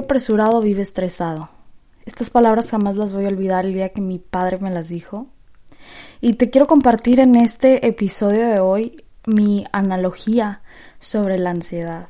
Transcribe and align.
Apresurado 0.00 0.60
vive 0.60 0.82
estresado. 0.82 1.48
Estas 2.04 2.30
palabras 2.30 2.70
jamás 2.70 2.96
las 2.96 3.12
voy 3.12 3.24
a 3.24 3.28
olvidar 3.28 3.66
el 3.66 3.74
día 3.74 3.90
que 3.90 4.00
mi 4.00 4.18
padre 4.18 4.58
me 4.58 4.70
las 4.70 4.88
dijo. 4.88 5.28
Y 6.20 6.34
te 6.34 6.50
quiero 6.50 6.66
compartir 6.66 7.20
en 7.20 7.36
este 7.36 7.86
episodio 7.86 8.48
de 8.48 8.60
hoy 8.60 9.04
mi 9.26 9.66
analogía 9.72 10.62
sobre 10.98 11.38
la 11.38 11.50
ansiedad. 11.50 12.08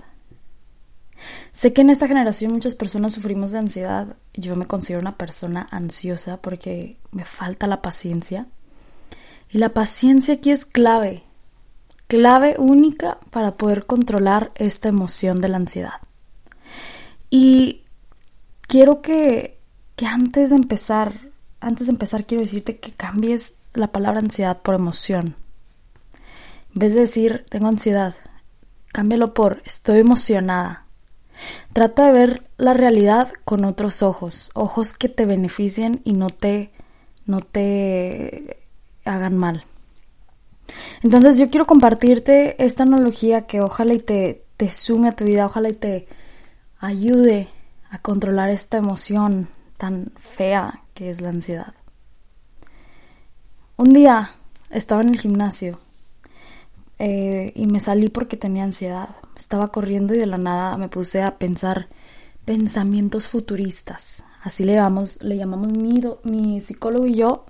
Sé 1.53 1.73
que 1.73 1.83
en 1.83 1.91
esta 1.91 2.09
generación 2.09 2.53
muchas 2.53 2.75
personas 2.75 3.13
sufrimos 3.13 3.53
de 3.53 3.59
ansiedad. 3.59 4.17
Yo 4.35 4.57
me 4.57 4.67
considero 4.67 5.01
una 5.01 5.17
persona 5.17 5.67
ansiosa 5.71 6.39
porque 6.39 6.97
me 7.11 7.25
falta 7.25 7.67
la 7.67 7.83
paciencia. 7.83 8.47
Y 9.51 9.59
la 9.59 9.71
paciencia 9.71 10.35
aquí 10.35 10.51
es 10.51 10.65
clave, 10.65 11.25
clave 12.07 12.55
única 12.59 13.19
para 13.31 13.57
poder 13.57 13.85
controlar 13.87 14.53
esta 14.55 14.89
emoción 14.89 15.41
de 15.41 15.49
la 15.49 15.57
ansiedad. 15.57 16.01
Y 17.31 17.80
quiero 18.71 19.03
que, 19.03 19.59
que 19.97 20.07
antes 20.07 20.51
de 20.51 20.57
empezar, 20.57 21.13
antes 21.59 21.89
de 21.89 21.93
empezar 21.93 22.25
quiero 22.25 22.45
decirte 22.45 22.79
que 22.79 22.93
cambies 22.93 23.57
la 23.75 23.89
palabra 23.89 24.21
ansiedad 24.21 24.63
por 24.63 24.77
emoción. 24.77 25.35
En 26.73 26.79
vez 26.79 26.95
de 26.95 27.01
decir 27.01 27.45
tengo 27.49 27.67
ansiedad, 27.67 28.15
cámbialo 28.93 29.35
por 29.35 29.61
estoy 29.67 29.99
emocionada. 29.99 30.87
Trata 31.73 32.07
de 32.07 32.13
ver 32.13 32.49
la 32.59 32.73
realidad 32.73 33.33
con 33.45 33.65
otros 33.65 34.03
ojos, 34.03 34.51
ojos 34.55 34.93
que 34.93 35.09
te 35.09 35.27
beneficien 35.27 36.01
y 36.05 36.13
no 36.13 36.31
te 36.31 36.71
no 37.27 37.41
te 37.41 38.57
hagan 39.05 39.37
mal. 39.37 39.65
Entonces 41.03 41.39
yo 41.39 41.51
quiero 41.51 41.67
compartirte 41.67 42.65
esta 42.65 42.85
analogía 42.85 43.49
que 43.49 43.63
ojalá 43.63 43.95
y 43.95 43.99
te, 43.99 44.45
te 44.57 44.71
sume 44.71 45.09
a 45.09 45.17
tu 45.17 45.25
vida, 45.25 45.47
ojalá 45.47 45.71
y 45.71 45.75
te 45.75 46.07
ayude 46.79 47.49
a 47.91 47.99
controlar 47.99 48.51
esta 48.51 48.79
emoción 48.79 49.49
tan 49.77 50.13
fea 50.17 50.83
que 50.95 51.11
es 51.11 51.21
la 51.21 51.31
ansiedad. 51.31 51.75
Un 53.77 53.93
día 53.93 54.31
estaba 54.71 55.03
en 55.03 55.09
el 55.09 55.19
gimnasio 55.19 55.81
eh, 56.99 57.53
y 57.55 57.67
me 57.67 57.81
salí 57.81 58.09
porque 58.09 58.37
tenía 58.37 58.63
ansiedad. 58.63 59.09
Estaba 59.37 59.69
corriendo 59.69 60.15
y 60.15 60.19
de 60.19 60.27
la 60.27 60.37
nada 60.37 60.77
me 60.77 60.89
puse 60.89 61.23
a 61.23 61.39
pensar 61.39 61.89
pensamientos 62.45 63.27
futuristas. 63.27 64.25
Así 64.43 64.65
le 64.65 64.75
llamamos, 64.75 65.23
le 65.23 65.37
llamamos 65.37 65.73
mi, 65.73 66.01
mi 66.25 66.61
psicólogo 66.61 67.07
y 67.07 67.15
yo. 67.15 67.47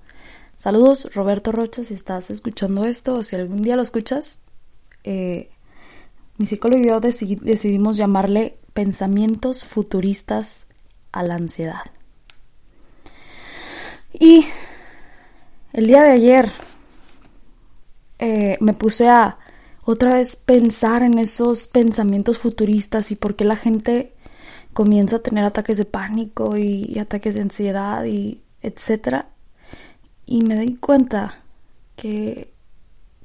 Saludos, 0.56 1.14
Roberto 1.14 1.52
Rocha, 1.52 1.84
si 1.84 1.94
estás 1.94 2.30
escuchando 2.30 2.84
esto 2.84 3.14
o 3.14 3.22
si 3.22 3.36
algún 3.36 3.62
día 3.62 3.76
lo 3.76 3.82
escuchas. 3.82 4.42
Eh, 5.04 5.50
mi 6.38 6.46
psicólogo 6.46 6.82
y 6.82 6.88
yo 6.88 7.00
decidimos 7.00 7.96
llamarle 7.96 8.59
pensamientos 8.80 9.62
futuristas 9.66 10.66
a 11.12 11.22
la 11.22 11.34
ansiedad. 11.34 11.84
Y 14.10 14.46
el 15.74 15.86
día 15.86 16.02
de 16.02 16.12
ayer 16.12 16.50
eh, 18.18 18.56
me 18.62 18.72
puse 18.72 19.10
a 19.10 19.36
otra 19.84 20.14
vez 20.14 20.34
pensar 20.34 21.02
en 21.02 21.18
esos 21.18 21.66
pensamientos 21.66 22.38
futuristas 22.38 23.12
y 23.12 23.16
por 23.16 23.36
qué 23.36 23.44
la 23.44 23.56
gente 23.56 24.14
comienza 24.72 25.16
a 25.16 25.22
tener 25.22 25.44
ataques 25.44 25.76
de 25.76 25.84
pánico 25.84 26.56
y, 26.56 26.90
y 26.90 27.00
ataques 27.00 27.34
de 27.34 27.42
ansiedad 27.42 28.06
y 28.06 28.40
etcétera. 28.62 29.28
Y 30.24 30.40
me 30.40 30.58
di 30.58 30.76
cuenta 30.76 31.34
que, 31.96 32.50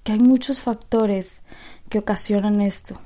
que 0.03 0.11
hay 0.11 0.19
muchos 0.19 0.59
factores 0.59 1.43
que 1.87 1.99
ocasionan 1.99 2.59
esto. 2.59 2.99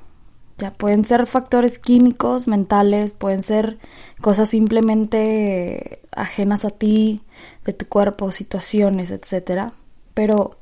Pueden 0.68 1.04
ser 1.04 1.26
factores 1.26 1.78
químicos, 1.78 2.46
mentales, 2.46 3.12
pueden 3.12 3.42
ser 3.42 3.78
cosas 4.20 4.50
simplemente 4.50 6.02
ajenas 6.12 6.64
a 6.64 6.70
ti, 6.70 7.22
de 7.64 7.72
tu 7.72 7.86
cuerpo, 7.86 8.32
situaciones, 8.32 9.10
etc. 9.10 9.72
Pero 10.12 10.58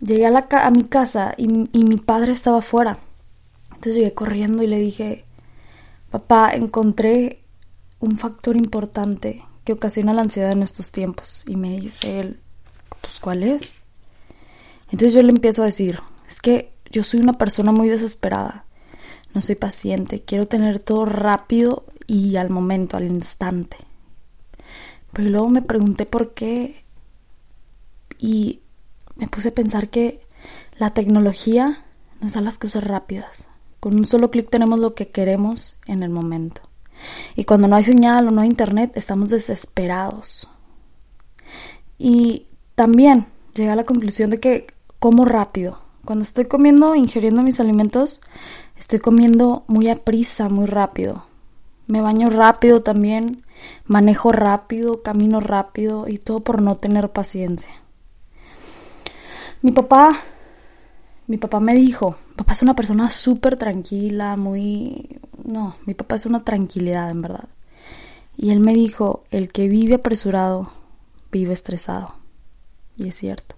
llegué 0.00 0.26
a, 0.26 0.30
la 0.30 0.46
a 0.50 0.70
mi 0.70 0.84
casa 0.84 1.34
y, 1.36 1.44
y 1.72 1.84
mi 1.84 1.96
padre 1.96 2.32
estaba 2.32 2.58
afuera. 2.58 2.98
Entonces 3.68 3.94
llegué 3.96 4.12
corriendo 4.12 4.62
y 4.62 4.66
le 4.66 4.78
dije, 4.78 5.24
papá, 6.10 6.50
encontré 6.50 7.42
un 8.00 8.18
factor 8.18 8.56
importante 8.56 9.42
que 9.64 9.72
ocasiona 9.72 10.12
la 10.12 10.22
ansiedad 10.22 10.52
en 10.52 10.62
estos 10.62 10.92
tiempos. 10.92 11.44
Y 11.46 11.56
me 11.56 11.80
dice 11.80 12.20
él, 12.20 12.40
pues 13.00 13.20
¿cuál 13.20 13.42
es? 13.42 13.82
Entonces 14.90 15.14
yo 15.14 15.22
le 15.22 15.30
empiezo 15.30 15.62
a 15.62 15.66
decir, 15.66 16.00
es 16.28 16.40
que 16.40 16.72
yo 16.90 17.02
soy 17.02 17.20
una 17.20 17.32
persona 17.32 17.72
muy 17.72 17.88
desesperada 17.88 18.65
no 19.36 19.42
soy 19.42 19.54
paciente, 19.54 20.22
quiero 20.22 20.46
tener 20.46 20.80
todo 20.80 21.04
rápido 21.04 21.84
y 22.06 22.36
al 22.36 22.48
momento, 22.48 22.96
al 22.96 23.06
instante. 23.06 23.76
Pero 25.12 25.28
luego 25.28 25.48
me 25.50 25.60
pregunté 25.60 26.06
por 26.06 26.32
qué 26.32 26.82
y 28.18 28.62
me 29.16 29.26
puse 29.28 29.48
a 29.48 29.54
pensar 29.54 29.90
que 29.90 30.26
la 30.78 30.94
tecnología 30.94 31.84
nos 32.22 32.32
da 32.32 32.40
las 32.40 32.56
cosas 32.58 32.82
rápidas. 32.84 33.48
Con 33.78 33.96
un 33.96 34.06
solo 34.06 34.30
clic 34.30 34.48
tenemos 34.48 34.78
lo 34.78 34.94
que 34.94 35.08
queremos 35.08 35.76
en 35.86 36.02
el 36.02 36.08
momento. 36.08 36.62
Y 37.34 37.44
cuando 37.44 37.68
no 37.68 37.76
hay 37.76 37.84
señal 37.84 38.28
o 38.28 38.30
no 38.30 38.40
hay 38.40 38.48
internet, 38.48 38.92
estamos 38.94 39.28
desesperados. 39.28 40.48
Y 41.98 42.46
también 42.74 43.26
llegué 43.54 43.68
a 43.68 43.76
la 43.76 43.84
conclusión 43.84 44.30
de 44.30 44.40
que 44.40 44.66
como 44.98 45.26
rápido. 45.26 45.78
Cuando 46.06 46.22
estoy 46.22 46.46
comiendo, 46.46 46.94
ingiriendo 46.94 47.42
mis 47.42 47.60
alimentos, 47.60 48.22
Estoy 48.78 48.98
comiendo 48.98 49.64
muy 49.66 49.88
a 49.88 49.96
prisa, 49.96 50.48
muy 50.48 50.66
rápido. 50.66 51.24
Me 51.86 52.00
baño 52.00 52.28
rápido 52.28 52.82
también, 52.82 53.42
manejo 53.86 54.32
rápido, 54.32 55.02
camino 55.02 55.40
rápido 55.40 56.06
y 56.08 56.18
todo 56.18 56.40
por 56.40 56.60
no 56.60 56.76
tener 56.76 57.10
paciencia. 57.10 57.70
Mi 59.62 59.72
papá, 59.72 60.10
mi 61.26 61.38
papá 61.38 61.60
me 61.60 61.74
dijo, 61.74 62.16
papá 62.36 62.52
es 62.52 62.62
una 62.62 62.74
persona 62.74 63.10
súper 63.10 63.56
tranquila, 63.56 64.36
muy... 64.36 65.20
No, 65.42 65.74
mi 65.86 65.94
papá 65.94 66.16
es 66.16 66.26
una 66.26 66.44
tranquilidad 66.44 67.10
en 67.10 67.22
verdad. 67.22 67.48
Y 68.36 68.50
él 68.50 68.60
me 68.60 68.74
dijo, 68.74 69.24
el 69.30 69.50
que 69.50 69.68
vive 69.68 69.94
apresurado, 69.94 70.70
vive 71.32 71.54
estresado. 71.54 72.14
Y 72.96 73.08
es 73.08 73.16
cierto. 73.16 73.56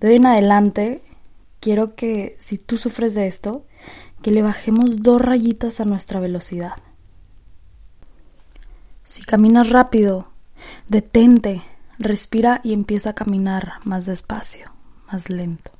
De 0.00 0.08
hoy 0.08 0.14
en 0.16 0.26
adelante, 0.26 1.02
quiero 1.60 1.94
que 1.94 2.36
si 2.38 2.58
tú 2.58 2.78
sufres 2.78 3.14
de 3.14 3.26
esto, 3.26 3.64
que 4.22 4.30
le 4.30 4.42
bajemos 4.42 5.02
dos 5.02 5.20
rayitas 5.20 5.80
a 5.80 5.84
nuestra 5.84 6.20
velocidad. 6.20 6.74
Si 9.02 9.22
caminas 9.22 9.70
rápido, 9.70 10.28
detente, 10.88 11.62
respira 11.98 12.60
y 12.64 12.72
empieza 12.72 13.10
a 13.10 13.14
caminar 13.14 13.74
más 13.84 14.06
despacio, 14.06 14.72
más 15.10 15.30
lento. 15.30 15.70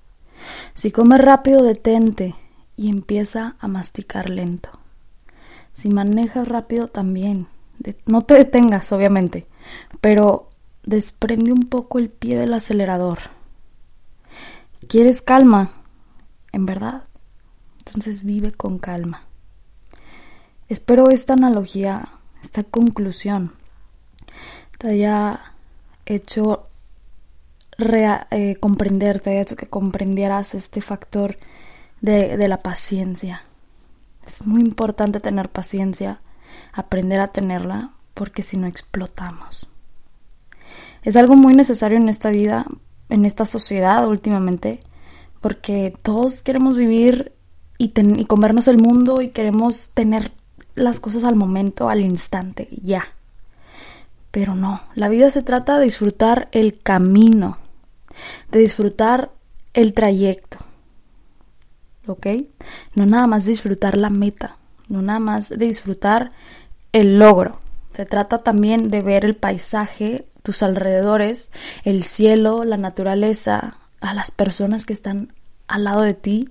Si 0.75 0.91
comes 0.91 1.21
rápido, 1.21 1.63
detente 1.63 2.35
y 2.77 2.89
empieza 2.89 3.57
a 3.61 3.69
masticar 3.69 4.31
lento. 4.31 4.71
Si 5.75 5.91
manejas 5.91 6.49
rápido 6.49 6.89
también, 6.89 7.47
no 8.07 8.23
te 8.23 8.35
detengas 8.35 8.93
obviamente, 8.93 9.47
pero 10.01 10.49
desprende 10.83 11.53
un 11.53 11.65
poco 11.65 11.99
el 11.99 12.09
pie 12.09 12.39
del 12.39 12.53
acelerador. 12.55 13.19
¿Quieres 14.91 15.23
calma? 15.23 15.71
En 16.51 16.67
verdad, 16.67 17.05
entonces 17.79 18.25
vive 18.25 18.51
con 18.51 18.81
calma. 18.81 19.23
Espero 20.69 21.11
esta 21.11 21.35
analogía, 21.35 22.09
esta 22.43 22.65
conclusión, 22.65 23.53
te 24.79 24.89
haya 24.89 25.55
hecho 26.07 26.67
eh, 27.79 28.57
comprender, 28.59 29.21
te 29.21 29.31
haya 29.31 29.43
hecho 29.43 29.55
que 29.55 29.69
comprendieras 29.69 30.57
este 30.57 30.81
factor 30.81 31.39
de, 32.01 32.37
de 32.37 32.49
la 32.49 32.59
paciencia. 32.59 33.45
Es 34.27 34.45
muy 34.45 34.61
importante 34.61 35.21
tener 35.21 35.51
paciencia, 35.51 36.21
aprender 36.73 37.21
a 37.21 37.29
tenerla, 37.29 37.93
porque 38.13 38.43
si 38.43 38.57
no 38.57 38.67
explotamos. 38.67 39.69
Es 41.05 41.15
algo 41.15 41.37
muy 41.37 41.55
necesario 41.55 41.97
en 41.97 42.09
esta 42.09 42.31
vida, 42.31 42.67
en 43.11 43.25
esta 43.25 43.45
sociedad 43.47 44.07
últimamente, 44.09 44.81
porque 45.41 45.93
todos 46.03 46.43
queremos 46.43 46.77
vivir 46.77 47.33
y, 47.79 47.93
y 47.97 48.25
comernos 48.25 48.69
el 48.69 48.79
mundo 48.79 49.21
y 49.21 49.29
queremos 49.29 49.91
tener 49.95 50.33
las 50.75 51.01
cosas 51.01 51.25
al 51.25 51.37
momento, 51.37 51.89
al 51.89 52.01
instante, 52.01 52.69
ya. 52.83 53.05
Pero 54.31 54.55
no, 54.55 54.81
la 54.95 55.09
vida 55.09 55.31
se 55.31 55.43
trata 55.43 55.79
de 55.79 55.85
disfrutar 55.85 56.49
el 56.53 56.81
camino, 56.81 57.59
de 58.51 58.61
disfrutar 58.61 59.31
el 59.75 59.93
trayecto. 59.93 60.59
¿Ok? 62.07 62.27
No 62.95 63.07
nada 63.07 63.27
más 63.27 63.45
disfrutar 63.45 63.97
la 63.97 64.11
meta, 64.11 64.57
no 64.89 65.03
nada 65.03 65.19
más 65.19 65.49
de 65.49 65.57
disfrutar 65.57 66.33
el 66.93 67.19
logro. 67.19 67.61
Se 68.01 68.07
trata 68.07 68.39
también 68.39 68.89
de 68.89 69.03
ver 69.03 69.27
el 69.27 69.37
paisaje, 69.37 70.27
tus 70.43 70.63
alrededores, 70.63 71.51
el 71.85 72.03
cielo, 72.03 72.65
la 72.65 72.79
naturaleza, 72.79 73.77
a 74.01 74.15
las 74.15 74.31
personas 74.31 74.87
que 74.87 74.95
están 74.95 75.35
al 75.69 75.85
lado 75.85 76.01
de 76.01 76.15
ti. 76.15 76.49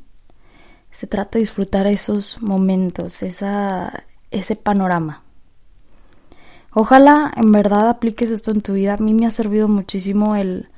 Se 0.91 1.07
trata 1.07 1.31
de 1.31 1.39
disfrutar 1.39 1.87
esos 1.87 2.39
momentos, 2.43 3.23
esa, 3.23 4.03
ese 4.29 4.55
panorama. 4.57 5.23
Ojalá 6.71 7.33
en 7.35 7.51
verdad 7.51 7.89
apliques 7.89 8.29
esto 8.29 8.51
en 8.51 8.61
tu 8.61 8.73
vida. 8.73 8.93
A 8.93 8.97
mí 8.97 9.15
me 9.15 9.25
ha 9.25 9.31
servido 9.31 9.67
muchísimo 9.67 10.35
el, 10.35 10.69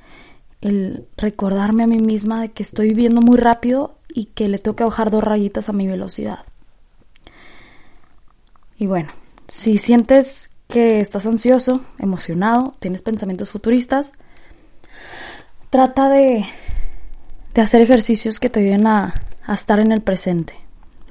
el 0.62 1.06
recordarme 1.18 1.82
a 1.82 1.86
mí 1.86 1.98
misma 1.98 2.40
de 2.40 2.50
que 2.50 2.62
estoy 2.62 2.88
viviendo 2.88 3.20
muy 3.20 3.36
rápido 3.36 3.98
y 4.08 4.24
que 4.24 4.48
le 4.48 4.58
que 4.58 4.84
bajar 4.84 5.10
dos 5.10 5.22
rayitas 5.22 5.68
a 5.68 5.74
mi 5.74 5.86
velocidad. 5.86 6.46
Y 8.78 8.86
bueno, 8.86 9.10
si 9.48 9.76
sientes 9.76 10.48
que 10.72 11.00
estás 11.00 11.26
ansioso, 11.26 11.82
emocionado, 11.98 12.72
tienes 12.78 13.02
pensamientos 13.02 13.50
futuristas, 13.50 14.14
trata 15.68 16.08
de, 16.08 16.46
de 17.52 17.60
hacer 17.60 17.82
ejercicios 17.82 18.40
que 18.40 18.48
te 18.48 18.60
ayuden 18.60 18.86
a, 18.86 19.12
a 19.44 19.52
estar 19.52 19.80
en 19.80 19.92
el 19.92 20.00
presente. 20.00 20.54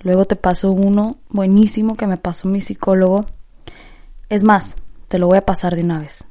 Luego 0.01 0.25
te 0.25 0.35
paso 0.35 0.71
uno 0.71 1.17
buenísimo 1.29 1.95
que 1.95 2.07
me 2.07 2.17
pasó 2.17 2.47
mi 2.47 2.59
psicólogo. 2.59 3.27
Es 4.29 4.43
más, 4.43 4.77
te 5.09 5.19
lo 5.19 5.27
voy 5.27 5.37
a 5.37 5.45
pasar 5.45 5.75
de 5.75 5.83
una 5.83 5.99
vez. 5.99 6.25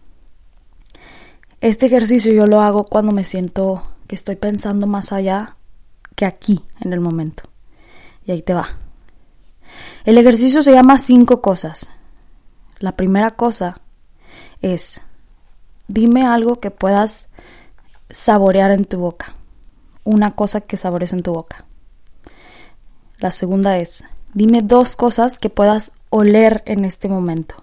Este 1.61 1.87
ejercicio 1.87 2.33
yo 2.33 2.47
lo 2.47 2.61
hago 2.61 2.85
cuando 2.85 3.13
me 3.13 3.23
siento 3.23 3.85
que 4.09 4.17
estoy 4.17 4.35
pensando 4.35 4.89
más 4.89 5.13
allá 5.13 5.55
que 6.17 6.27
aquí, 6.27 6.65
en 6.81 6.93
el 6.93 6.99
momento. 6.99 7.45
Y 8.27 8.33
ahí 8.33 8.43
te 8.43 8.55
va. 8.55 8.71
El 10.05 10.19
ejercicio 10.19 10.65
se 10.65 10.73
llama 10.73 10.99
cinco 10.99 11.41
cosas. 11.41 11.91
La 12.81 12.93
primera 12.93 13.33
cosa 13.33 13.79
es, 14.63 15.03
dime 15.87 16.27
algo 16.27 16.61
que 16.61 16.71
puedas 16.71 17.29
saborear 18.09 18.71
en 18.71 18.87
tu 18.87 18.99
boca. 18.99 19.35
Una 20.03 20.35
cosa 20.35 20.63
que 20.63 20.79
sabores 20.79 21.13
en 21.13 21.23
tu 21.23 21.35
boca. 21.35 21.67
La 23.19 23.33
segunda 23.33 23.77
es, 23.77 24.03
dime 24.33 24.63
dos 24.63 24.97
cosas 24.97 25.39
que 25.39 25.51
puedas 25.51 25.93
oler 26.09 26.63
en 26.65 26.87
este 26.87 27.11
momento. 27.11 27.55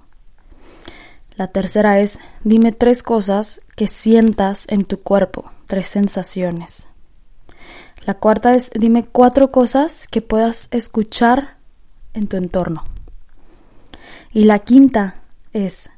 La 1.35 1.47
tercera 1.47 1.99
es, 1.99 2.19
dime 2.43 2.71
tres 2.71 3.01
cosas 3.01 3.61
que 3.75 3.87
sientas 3.87 4.65
en 4.69 4.85
tu 4.85 4.99
cuerpo, 4.99 5.51
tres 5.65 5.87
sensaciones. 5.87 6.89
La 8.05 8.13
cuarta 8.13 8.53
es, 8.53 8.69
dime 8.75 9.03
cuatro 9.03 9.51
cosas 9.51 10.07
que 10.07 10.21
puedas 10.21 10.67
escuchar 10.69 11.57
en 12.13 12.27
tu 12.27 12.37
entorno. 12.37 12.83
Y 14.37 14.43
la 14.43 14.59
quinta 14.59 15.15
es, 15.51 15.89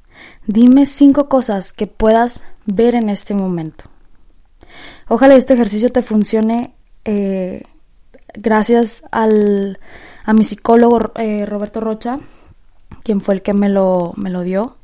dime 0.47 0.85
cinco 0.85 1.27
cosas 1.27 1.73
que 1.73 1.87
puedas 1.87 2.45
ver 2.65 2.95
en 2.95 3.09
este 3.09 3.33
momento. 3.33 3.83
Ojalá 5.09 5.35
este 5.35 5.55
ejercicio 5.55 5.91
te 5.91 6.01
funcione 6.01 6.73
eh, 7.03 7.63
gracias 8.33 9.03
al, 9.11 9.77
a 10.23 10.31
mi 10.31 10.45
psicólogo 10.45 11.11
eh, 11.15 11.45
Roberto 11.45 11.81
Rocha, 11.81 12.21
quien 13.03 13.19
fue 13.19 13.33
el 13.33 13.41
que 13.41 13.51
me 13.51 13.67
lo, 13.67 14.13
me 14.15 14.29
lo 14.29 14.43
dio. 14.43 14.77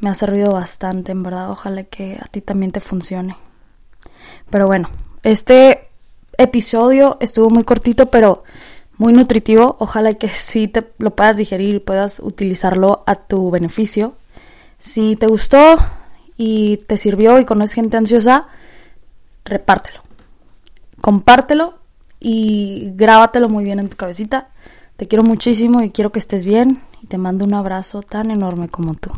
Me 0.00 0.10
ha 0.10 0.16
servido 0.16 0.50
bastante, 0.50 1.12
en 1.12 1.22
verdad. 1.22 1.52
Ojalá 1.52 1.84
que 1.84 2.18
a 2.20 2.26
ti 2.26 2.40
también 2.40 2.72
te 2.72 2.80
funcione. 2.80 3.36
Pero 4.50 4.66
bueno, 4.66 4.90
este 5.22 5.88
episodio 6.36 7.16
estuvo 7.20 7.48
muy 7.48 7.62
cortito, 7.62 8.06
pero 8.06 8.42
muy 8.98 9.12
nutritivo. 9.12 9.76
Ojalá 9.78 10.14
que 10.14 10.28
sí 10.28 10.68
te 10.68 10.92
lo 10.98 11.14
puedas 11.14 11.36
digerir 11.36 11.84
puedas 11.84 12.20
utilizarlo 12.20 13.02
a 13.06 13.14
tu 13.14 13.50
beneficio. 13.50 14.14
Si 14.78 15.16
te 15.16 15.26
gustó 15.26 15.76
y 16.36 16.78
te 16.78 16.96
sirvió 16.96 17.38
y 17.38 17.44
conoces 17.44 17.74
gente 17.74 17.96
ansiosa, 17.96 18.48
repártelo. 19.44 20.00
Compártelo 21.00 21.78
y 22.20 22.92
grábatelo 22.94 23.48
muy 23.48 23.64
bien 23.64 23.78
en 23.78 23.88
tu 23.88 23.96
cabecita. 23.96 24.48
Te 24.96 25.08
quiero 25.08 25.24
muchísimo 25.24 25.82
y 25.82 25.90
quiero 25.90 26.12
que 26.12 26.18
estés 26.18 26.44
bien 26.44 26.78
y 27.02 27.06
te 27.06 27.18
mando 27.18 27.44
un 27.44 27.54
abrazo 27.54 28.02
tan 28.02 28.30
enorme 28.30 28.68
como 28.68 28.94
tú. 28.94 29.10